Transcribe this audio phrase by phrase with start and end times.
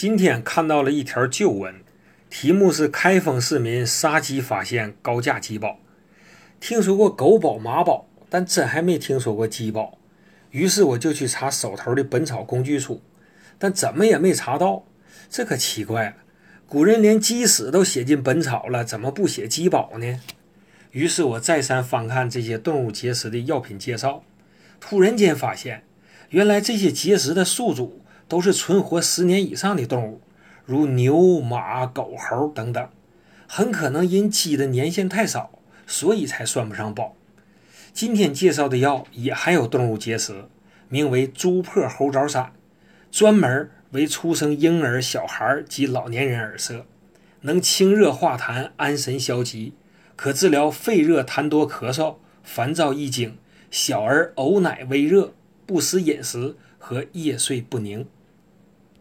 [0.00, 1.74] 今天看到了一条旧闻，
[2.30, 5.80] 题目是“开封市民杀鸡发现高价鸡宝”。
[6.60, 9.98] 听说过狗宝、马宝，但真还没听说过鸡宝。
[10.52, 12.94] 于是我就去查手头的《本草工具书》，
[13.58, 14.84] 但怎么也没查到。
[15.28, 16.14] 这可奇怪了，
[16.68, 20.20] 古人连鸡屎都写进本草了，怎么不写鸡宝呢？
[20.92, 24.22] 于是我再三翻看这些动物结石的药品介绍，
[24.78, 25.82] 突然间发现，
[26.30, 28.00] 原来这些结石的宿主。
[28.28, 30.20] 都是存活十年以上的动物，
[30.66, 32.88] 如牛、马、狗、猴等等，
[33.46, 37.16] 很可能因鸡的年限太少，所以才算不上宝。
[37.94, 40.44] 今天介绍的药也含有动物结石，
[40.88, 42.52] 名为猪破猴枣散，
[43.10, 46.84] 专门为出生婴儿、小孩及老年人而设，
[47.40, 49.72] 能清热化痰、安神消积，
[50.14, 53.38] 可治疗肺热痰多、咳嗽、烦躁易惊、
[53.70, 55.32] 小儿呕奶微热、
[55.64, 58.06] 不思饮食和夜睡不宁。